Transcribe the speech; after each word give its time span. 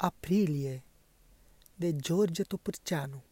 Aprilie 0.00 0.82
de 1.74 1.96
George 1.96 2.42
Topârceanu 2.42 3.22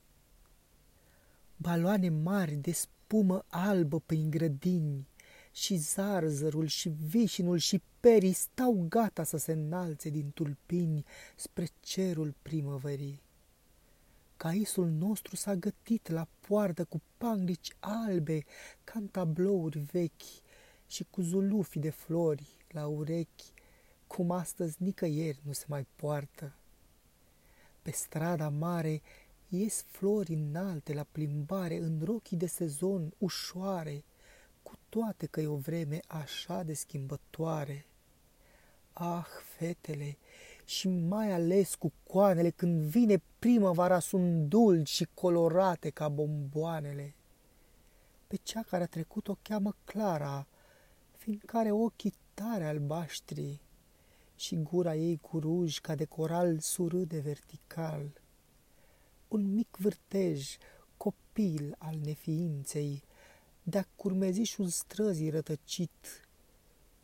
Baloane 1.57 2.08
mari 2.08 2.54
de 2.54 2.73
spumă 2.73 3.45
albă 3.49 4.00
prin 4.00 4.30
grădini 4.30 5.08
și 5.52 5.76
zarzărul 5.76 6.66
și 6.66 6.88
vișinul 6.88 7.58
și 7.58 7.82
perii 8.00 8.32
stau 8.32 8.87
gata 8.88 9.24
să 9.24 9.37
se 9.37 9.52
înalțe 9.52 10.08
din 10.08 10.30
tulpini 10.30 11.04
spre 11.37 11.68
cerul 11.80 12.35
primăverii. 12.42 13.22
Caisul 14.37 14.88
nostru 14.88 15.37
s-a 15.37 15.54
gătit 15.54 16.09
la 16.09 16.28
poartă 16.41 16.84
cu 16.84 17.01
panglici 17.16 17.73
albe 17.78 18.45
ca 18.84 18.98
în 18.98 19.06
tablouri 19.06 19.78
vechi 19.78 20.42
și 20.87 21.06
cu 21.10 21.20
zulufi 21.20 21.78
de 21.78 21.91
flori 21.91 22.56
la 22.69 22.87
urechi 22.87 23.55
cum 24.07 24.30
astăzi 24.30 24.77
nicăieri 24.79 25.41
nu 25.43 25.52
se 25.52 25.65
mai 25.69 25.87
poartă. 25.97 26.55
Pe 27.83 27.91
strada 27.91 28.48
mare 28.48 29.02
ies 29.48 29.84
flori 29.88 30.33
înalte 30.33 30.92
la 30.92 31.06
plimbare 31.12 31.77
în 31.77 32.01
rochii 32.05 32.37
de 32.37 32.47
sezon 32.47 33.12
ușoare, 33.19 34.05
cu 34.62 34.73
toate 34.88 35.27
că 35.27 35.41
e 35.41 35.47
o 35.47 35.56
vreme 35.56 36.00
așa 36.06 36.62
de 36.62 36.74
schimbătoare. 36.74 37.87
Ah, 38.92 39.27
fetele, 39.56 40.19
și 40.64 40.88
mai 40.88 41.33
ales 41.33 41.75
cu 41.75 41.92
coanele, 42.06 42.50
când 42.50 42.83
vine 42.83 43.23
primăvara, 43.38 43.98
sunt 43.98 44.48
dulci 44.48 44.88
și 44.88 45.09
colorate 45.14 45.91
ca 45.91 46.09
bomboanele. 46.09 47.14
Pe 48.27 48.36
cea 48.42 48.62
care 48.62 48.83
a 48.83 48.86
trecut 48.86 49.28
o 49.28 49.36
cheamă 49.42 49.75
Clara, 49.84 50.47
fiindcă 51.16 51.56
are 51.56 51.70
ochii 51.70 52.14
tare 52.34 52.66
albaștri, 52.66 53.61
și 54.36 54.56
gura 54.56 54.95
ei 54.95 55.16
cu 55.16 55.38
ruj 55.38 55.78
ca 55.78 55.95
de 55.95 56.04
coral 56.04 56.58
surâde 56.58 57.18
vertical. 57.18 58.20
Un 59.28 59.54
mic 59.54 59.77
vârtej, 59.78 60.56
copil 60.97 61.74
al 61.78 61.97
neființei, 62.05 63.02
de-a 63.62 63.88
curmezișul 63.96 64.69
străzii 64.69 65.30
rătăcit, 65.30 66.27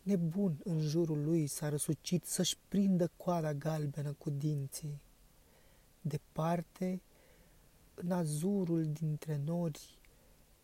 nebun 0.03 0.61
în 0.65 0.81
jurul 0.81 1.25
lui 1.25 1.47
s-a 1.47 1.69
răsucit 1.69 2.25
să-și 2.25 2.57
prindă 2.69 3.11
coada 3.17 3.55
galbenă 3.55 4.12
cu 4.12 4.31
dinții. 4.31 5.01
Departe, 6.01 7.03
în 7.95 8.11
azurul 8.11 8.85
dintre 8.85 9.41
nori, 9.45 9.98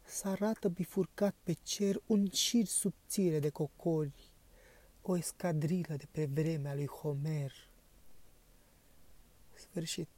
s-arată 0.05 0.69
bifurcat 0.69 1.35
pe 1.43 1.53
cer 1.53 2.01
un 2.07 2.31
șir 2.31 2.67
subțire 2.67 3.39
de 3.41 3.49
cocori, 3.49 4.28
o 5.11 5.17
escadrilă 5.17 5.97
de 5.97 6.07
pe 6.11 6.27
vremea 6.27 6.75
lui 6.75 6.87
Homer. 6.87 7.53
Sfârșit. 9.55 10.09